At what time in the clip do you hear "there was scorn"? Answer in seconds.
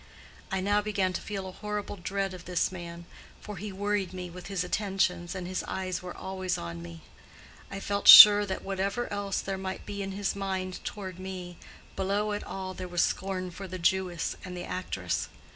12.73-13.51